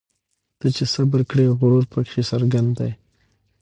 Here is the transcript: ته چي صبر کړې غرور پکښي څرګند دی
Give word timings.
ته 0.59 0.67
چي 0.75 0.85
صبر 0.93 1.19
کړې 1.29 1.45
غرور 1.59 1.83
پکښي 1.91 2.23
څرګند 2.29 2.69
دی 2.79 2.91